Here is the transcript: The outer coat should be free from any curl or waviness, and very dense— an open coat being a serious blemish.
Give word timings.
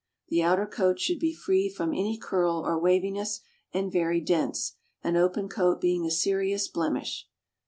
The 0.29 0.41
outer 0.41 0.65
coat 0.65 0.99
should 0.99 1.19
be 1.19 1.31
free 1.31 1.69
from 1.69 1.91
any 1.93 2.17
curl 2.17 2.63
or 2.65 2.79
waviness, 2.79 3.41
and 3.71 3.91
very 3.91 4.19
dense— 4.19 4.73
an 5.03 5.15
open 5.15 5.47
coat 5.47 5.79
being 5.79 6.07
a 6.07 6.09
serious 6.09 6.67
blemish. 6.67 7.27